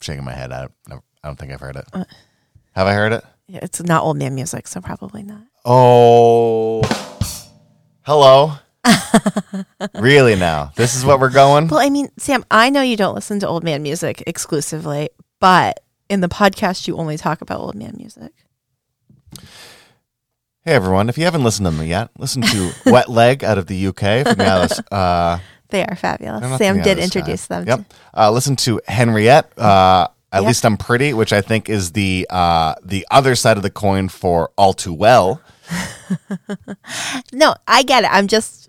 [0.00, 0.52] shaking my head.
[0.52, 1.84] I don't, I don't think I've heard it.
[1.92, 2.04] Uh.
[2.74, 3.22] Have I heard it?
[3.46, 5.42] Yeah, It's not old man music, so probably not.
[5.66, 6.80] Oh,
[8.06, 8.54] hello.
[10.00, 10.72] really now?
[10.76, 11.68] This is what we're going?
[11.68, 15.81] Well, I mean, Sam, I know you don't listen to old man music exclusively, but
[16.12, 18.32] in the podcast, you only talk about old man music.
[20.64, 23.66] Hey everyone, if you haven't listened to them yet, listen to Wet Leg out of
[23.66, 24.78] the UK from Alice.
[24.92, 25.38] Uh,
[25.70, 26.58] They are fabulous.
[26.58, 27.60] Sam did introduce Sky.
[27.60, 27.66] them.
[27.66, 27.92] Yep.
[28.14, 29.58] Uh, listen to Henriette.
[29.58, 30.46] Uh, at Yep.
[30.48, 34.08] least I'm pretty, which I think is the uh, the other side of the coin
[34.08, 35.40] for All Too Well.
[37.32, 38.10] No, I get it.
[38.12, 38.68] I'm just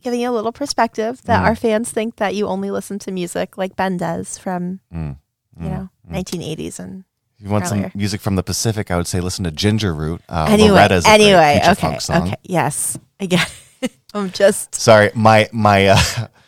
[0.00, 1.44] giving you a little perspective that Mm.
[1.44, 5.16] our fans think that you only listen to music like Ben does from, Mm.
[5.60, 7.04] you know, 1980s and
[7.38, 7.90] If you want Earlier.
[7.90, 10.20] some music from the Pacific, I would say listen to Ginger Root.
[10.28, 10.70] Uh, anyway.
[10.70, 13.52] Loretta's Anyway, okay, okay, yes, I get.
[13.80, 13.92] It.
[14.14, 15.98] I'm just Sorry, my my uh,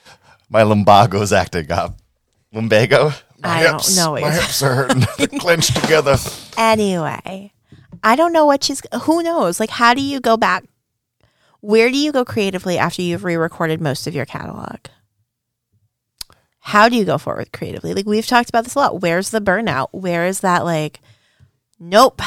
[0.48, 1.96] my lumbago's acting up.
[2.53, 3.12] Lumbago.
[3.42, 5.05] My I don't know My hips are hurting.
[5.18, 6.16] They're clenched together.
[6.57, 7.53] anyway.
[8.03, 8.83] I don't know what she's.
[9.03, 9.59] Who knows?
[9.59, 10.64] Like, how do you go back?
[11.61, 14.77] Where do you go creatively after you've re-recorded most of your catalog?
[16.66, 17.92] How do you go forward creatively?
[17.92, 19.03] Like we've talked about this a lot.
[19.03, 19.88] Where's the burnout?
[19.92, 20.64] Where is that?
[20.64, 21.00] Like,
[21.79, 22.22] nope,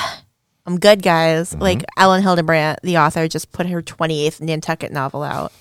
[0.67, 1.53] I'm good, guys.
[1.53, 1.61] Mm-hmm.
[1.61, 5.51] Like Elin Hilderbrand, the author, just put her 28th Nantucket novel out.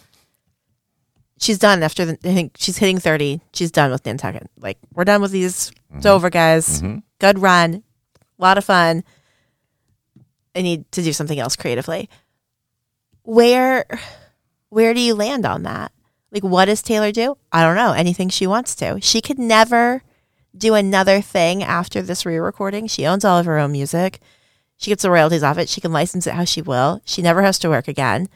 [1.39, 3.41] She's done after the, I think she's hitting 30.
[3.55, 4.51] She's done with Nantucket.
[4.59, 5.71] Like, we're done with these.
[5.71, 6.09] It's mm-hmm.
[6.09, 6.83] over, guys.
[6.83, 6.99] Mm-hmm.
[7.19, 7.83] Good run.
[8.39, 9.05] A lot of fun.
[10.55, 12.11] I need to do something else creatively.
[13.23, 13.87] Where
[14.69, 15.93] where do you land on that?
[16.31, 17.37] Like what does Taylor do?
[17.53, 17.93] I don't know.
[17.93, 19.01] Anything she wants to.
[19.01, 20.03] She could never
[20.57, 22.87] do another thing after this re-recording.
[22.87, 24.21] She owns all of her own music.
[24.77, 25.69] She gets the royalties off it.
[25.69, 27.01] She can license it how she will.
[27.05, 28.29] She never has to work again.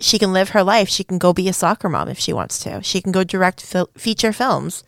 [0.00, 0.88] She can live her life.
[0.88, 2.82] She can go be a soccer mom if she wants to.
[2.82, 4.82] She can go direct fil- feature films.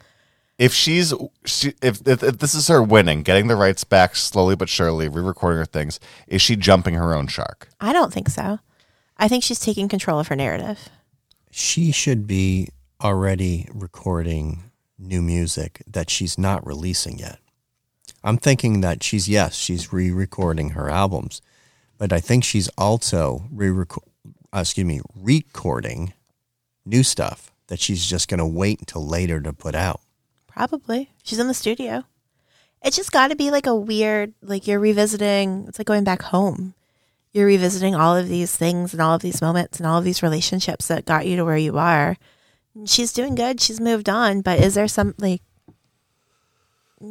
[0.58, 1.12] If she's
[1.44, 5.08] she, if, if if this is her winning, getting the rights back slowly but surely,
[5.08, 7.68] re-recording her things, is she jumping her own shark?
[7.80, 8.60] I don't think so.
[9.16, 10.90] I think she's taking control of her narrative.
[11.56, 17.38] She should be already recording new music that she's not releasing yet.
[18.24, 21.40] I'm thinking that she's yes, she's re-recording her albums,
[21.96, 24.02] but I think she's also re-record,
[24.52, 26.12] uh, excuse me, recording
[26.84, 30.00] new stuff that she's just going to wait until later to put out.
[30.48, 31.12] Probably.
[31.22, 32.02] She's in the studio.
[32.82, 36.22] It's just got to be like a weird, like you're revisiting, it's like going back
[36.22, 36.74] home.
[37.34, 40.22] You're revisiting all of these things and all of these moments and all of these
[40.22, 42.16] relationships that got you to where you are.
[42.86, 43.60] She's doing good.
[43.60, 44.40] She's moved on.
[44.40, 45.42] But is there some, like,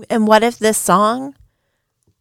[0.09, 1.35] and what if this song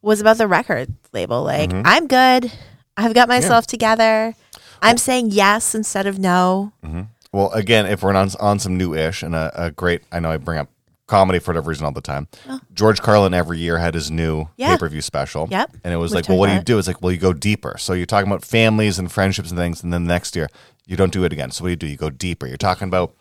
[0.03, 1.45] was about the record label?
[1.45, 1.87] Like, mm-hmm.
[1.87, 2.53] I'm good.
[2.97, 4.35] I've got myself together.
[4.83, 6.73] I'm saying yes instead of no.
[6.85, 7.03] Mm-hmm.
[7.33, 10.31] Well, again, if we're on on some new ish and a, a great, I know
[10.31, 10.69] I bring up
[11.13, 12.27] comedy for whatever reason all the time.
[12.73, 14.51] George Carlin every year had his new Oh.
[14.57, 14.73] Yeah.
[14.75, 15.47] pay per view special.
[15.51, 15.77] Yep.
[15.85, 16.79] And it was We've like, well, what do you do?
[16.79, 17.77] It's like, well, you go deeper.
[17.79, 20.49] So you're talking about families and friendships and things, and then the next year
[20.87, 21.51] you don't do it again.
[21.51, 21.87] So what do you do?
[21.87, 22.47] You go deeper.
[22.47, 23.15] You're talking about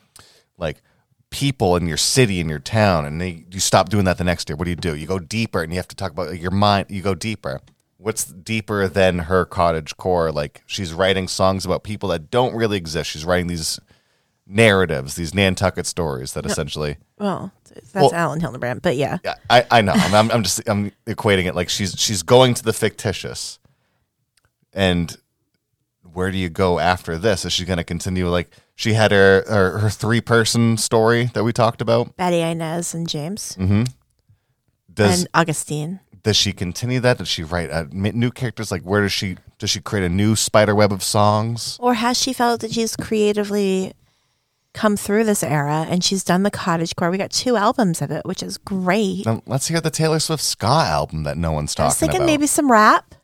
[0.58, 0.82] like
[1.30, 4.50] people in your city in your town, and they, you stop doing that the next
[4.50, 4.56] year.
[4.56, 4.96] What do you do?
[4.96, 6.88] You go deeper, and you have to talk about your mind.
[6.90, 7.60] You go deeper.
[7.98, 10.32] What's deeper than her cottage core?
[10.32, 13.12] Like she's writing songs about people that don't really exist.
[13.12, 13.80] She's writing these
[14.48, 16.98] narratives, these Nantucket stories that essentially.
[17.18, 18.82] Well, that's Well- Elin Hilderbrand.
[18.82, 19.18] But yeah.
[19.24, 19.94] Yeah, I, I know.
[19.94, 23.60] I'm, I'm, I'm just I'm equating it like she's she's going to the fictitious,
[24.74, 25.16] and
[26.14, 27.46] where do you go after this?
[27.46, 31.44] Is she going to continue like she had her her, her three person story that
[31.44, 32.16] we talked about?
[32.18, 33.56] Betty Inez and James
[34.94, 36.00] Does and Augustine.
[36.24, 37.18] does she continue that?
[37.18, 38.72] Does she write uh, new characters?
[38.72, 41.78] Like where does she does she create a new spider web of songs?
[41.80, 43.94] Or has she felt that she's creatively
[44.74, 47.12] come through this era and she's done the cottage core?
[47.12, 49.26] We got two albums of it, which is great.
[49.46, 52.26] Let's hear the Taylor Swift ska album that no one's talking I was thinking about.
[52.26, 53.16] maybe some rap.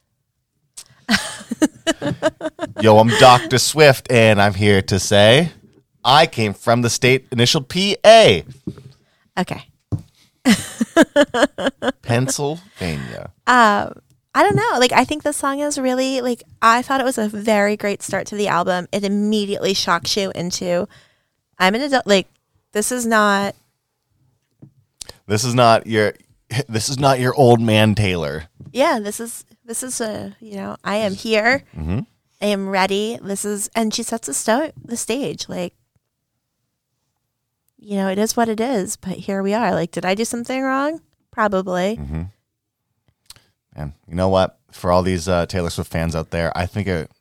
[2.81, 3.57] Yo, I'm Dr.
[3.57, 5.51] Swift, and I'm here to say
[6.03, 8.41] I came from the state initial PA.
[9.37, 9.63] Okay.
[12.01, 13.31] Pennsylvania.
[13.45, 13.93] Um,
[14.33, 14.79] I don't know.
[14.79, 16.43] Like, I think the song is really like.
[16.61, 18.87] I thought it was a very great start to the album.
[18.91, 20.87] It immediately shocks you into,
[21.59, 22.05] I'm an adult.
[22.07, 22.27] Like,
[22.71, 23.55] this is not.
[25.27, 26.13] This is not your.
[26.69, 28.45] This is not your old man Taylor.
[28.71, 30.35] Yeah, this is this is a.
[30.39, 31.63] You know, I am here.
[31.75, 32.05] Mhm.
[32.41, 33.17] I am ready.
[33.21, 35.49] This is, and she sets the sto- the stage.
[35.49, 35.73] Like,
[37.77, 38.95] you know, it is what it is.
[38.95, 39.73] But here we are.
[39.73, 41.01] Like, did I do something wrong?
[41.31, 41.97] Probably.
[43.75, 44.57] And you know what?
[44.71, 47.11] For all these uh, Taylor Swift fans out there, I think it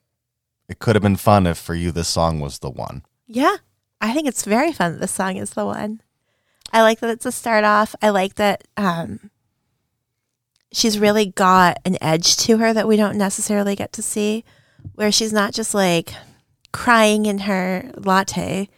[0.69, 3.03] it could have been fun if for you this song was the one.
[3.27, 3.57] Yeah,
[4.01, 6.01] I think it's very fun that this song is the one.
[6.73, 7.95] I like that it's a start off.
[8.03, 9.31] I like that um,
[10.73, 14.45] she's really got an edge to her that we don't necessarily get to see,
[14.95, 16.13] where she's not just like
[16.73, 18.69] crying in her latte.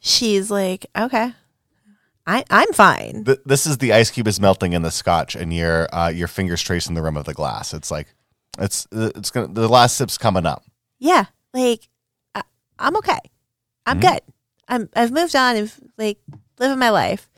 [0.00, 1.32] She's like, okay,
[2.26, 3.24] I, I'm fine.
[3.24, 6.28] Th- this is the ice cube is melting in the scotch, and your uh, your
[6.28, 7.72] fingers tracing the rim of the glass.
[7.72, 8.08] It's like
[8.58, 10.64] it's it's gonna the last sip's coming up.
[10.98, 11.88] Yeah, like
[12.34, 12.42] I,
[12.78, 13.18] I'm okay.
[13.86, 14.02] I'm Mhm.
[14.02, 14.20] good.
[14.68, 15.56] I'm I've moved on.
[15.56, 16.18] I've like
[16.58, 17.28] living my life.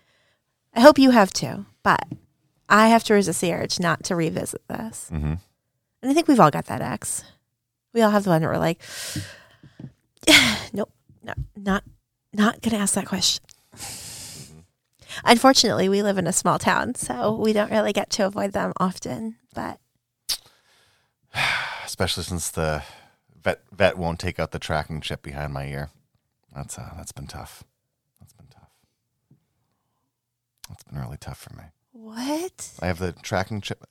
[0.74, 1.66] I hope you have too.
[1.82, 2.04] But
[2.68, 5.08] I have to resist the urge not to revisit this.
[5.12, 5.38] Mhm.
[6.02, 7.24] And I think we've all got that ex.
[7.92, 8.82] We all have the one that we're like,
[10.72, 10.90] nope,
[11.22, 11.84] no, not
[12.32, 13.44] not gonna ask that question.
[15.24, 18.72] Unfortunately, we live in a small town, so we don't really get to avoid them
[18.78, 19.36] often.
[19.54, 19.78] But
[21.84, 22.82] Especially since the
[23.42, 25.90] vet vet won't take out the tracking chip behind my ear.
[26.54, 27.64] That's uh, that's been tough.
[28.20, 28.70] That's been tough.
[30.68, 31.64] That's been really tough for me.
[31.92, 32.70] what?
[32.80, 33.84] I have the tracking chip.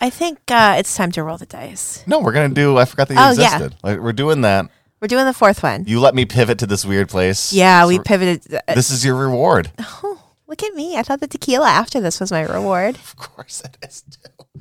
[0.00, 2.02] I think uh, it's time to roll the dice.
[2.06, 2.76] no, we're gonna do.
[2.78, 3.54] I forgot that you Oh, yeah.
[3.56, 3.76] existed.
[3.82, 4.66] Like we're doing that.
[5.00, 5.84] We're doing the fourth one.
[5.86, 7.52] You let me pivot to this weird place.
[7.52, 8.54] Yeah, we pivoted.
[8.54, 9.70] uh, This is your reward.
[10.02, 10.96] Oh, look at me.
[10.96, 12.96] I thought the tequila after this was my reward.
[12.96, 14.60] Of course it is too.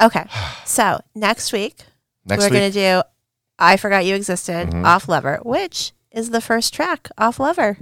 [0.00, 0.24] Okay.
[0.66, 1.84] So next week,
[2.26, 3.02] Next we're week, going to do
[3.58, 4.84] I Forgot You Existed Mhm.
[4.84, 7.78] off Lover, which is the first track off Lover.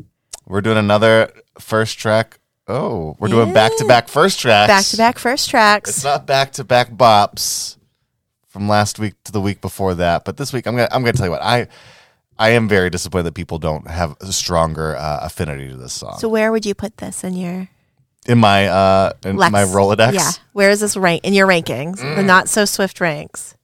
[0.47, 2.39] we're doing another first track.
[2.69, 4.69] Oh, we're doing back to back first tracks.
[4.69, 5.91] Back to back first tracks.
[5.91, 7.77] It's not back to back bops
[8.49, 11.13] from last week to the week before that, but this week I'm gonna I'm gonna
[11.15, 11.67] tell you what I
[12.39, 16.17] I am very disappointed that people don't have a stronger uh, affinity to this song.
[16.19, 17.69] So where would you put this in your
[18.27, 19.53] in my uh in Lex?
[19.53, 20.31] my Rolodex, Yeah.
[20.53, 21.97] Where is this rank in your rankings?
[21.99, 22.25] The Mm.
[22.27, 23.55] not so swift ranks.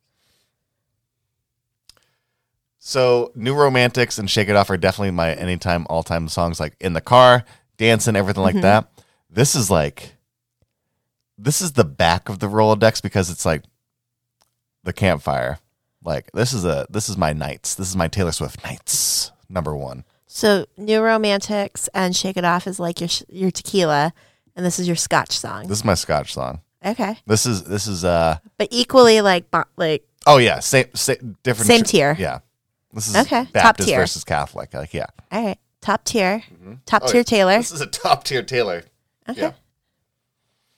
[2.90, 6.74] So New Romantics and Shake It Off are definitely my anytime all time songs like
[6.80, 7.44] in the car,
[7.76, 8.62] dancing, everything like Mhm.
[8.62, 8.88] that.
[9.30, 10.16] This is like
[11.38, 13.62] this is the back of the Rolodex because it's like
[14.82, 15.60] the campfire.
[16.02, 17.76] Like this is a this is my nights.
[17.76, 19.30] This is my Taylor Swift nights.
[19.48, 20.02] Number one.
[20.26, 24.12] So New Romantics and Shake It Off is like your your tequila,
[24.56, 25.68] and this is your Scotch song.
[25.68, 26.60] This is my Scotch song.
[26.84, 29.44] okay, This is this is uh but equally like
[29.76, 32.16] like oh yeah same, same different Same tier.
[32.18, 32.40] yeah.
[32.92, 33.98] This is Okay, top Baptist tier.
[34.00, 34.74] versus Catholic.
[34.74, 36.74] Like yeah, all right, top tier, mm-hmm.
[36.86, 37.56] top Oh, tier Taylor.
[37.58, 38.82] this is a top tier Taylor.
[39.28, 39.40] Okay.
[39.42, 39.52] Yeah.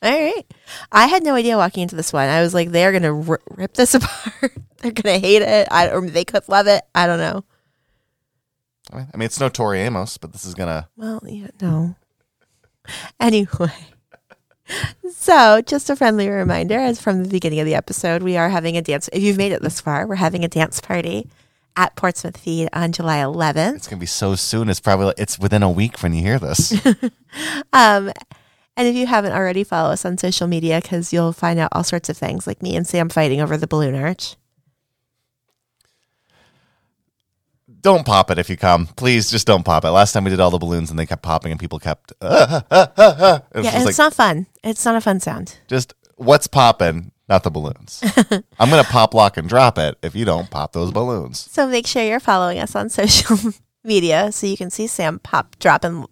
[0.02, 0.44] All right.
[0.90, 2.28] I had no idea walking into this one.
[2.28, 4.52] I was like, they're gonna r- rip this apart.
[4.78, 5.68] they're gonna hate it.
[5.70, 6.82] I or they could love it.
[6.94, 7.44] I don't know.
[8.92, 11.94] I mean, I mean it's no Tori Amos, but this is gonna Well, yeah, no.
[13.20, 13.70] Anyway.
[15.14, 18.76] So, just a friendly reminder, as from the beginning of the episode, we are having
[18.76, 19.08] a dance.
[19.12, 21.28] If you've made it this far, we're having a dance party
[21.76, 23.76] at Portsmouth Feed on July 11th.
[23.76, 24.68] It's gonna be so soon.
[24.68, 26.74] It's probably it's within a week when you hear this.
[27.72, 28.12] Um,
[28.76, 31.82] and if you haven't already, follow us on social media because you'll find out all
[31.82, 34.36] sorts of things, like me and Sam fighting over the balloon arch.
[37.82, 39.30] don't pop it if you come, please.
[39.30, 39.90] Just don't pop it.
[39.90, 42.12] Last time we did all the balloons and they kept popping and people kept.
[42.20, 44.46] Uh, uh, uh, Yeah, and like it's not fun.
[44.62, 45.58] It's not a fun sound.
[45.68, 48.02] just what's popping, not the balloons.
[48.58, 51.38] I'm gonna pop, lock, and drop it if you don't pop those balloons.
[51.50, 53.38] So make sure you're following us on social
[53.84, 56.06] media so you can see Sam pop, drop, and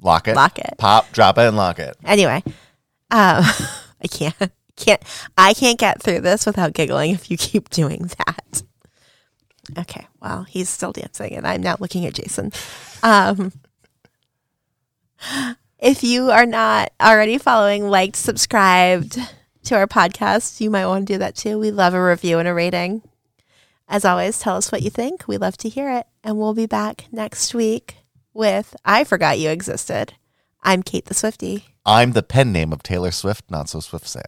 [0.00, 0.74] Lock it, lock it.
[0.76, 1.96] pop, drop it, and lock it.
[2.04, 2.52] Anyway, um,
[4.02, 5.02] I can't, can't,
[5.38, 8.62] I can't get through this without giggling if you keep doing that.
[9.78, 12.52] Okay, well, he's still dancing, and I'm now looking at Jason.
[13.02, 13.52] Um,
[15.78, 19.18] if you are not already following, liked, subscribed
[19.64, 21.58] to our podcast, you might want to do that too.
[21.58, 23.02] We love a review and a rating.
[23.88, 25.26] As always, tell us what you think.
[25.26, 26.06] We love to hear it.
[26.22, 27.96] And we'll be back next week
[28.32, 30.14] with I Forgot You Existed.
[30.62, 31.66] I'm Kait the Swifty.
[31.84, 34.22] I'm the pen name of Taylor Swift, not so Swift Sam.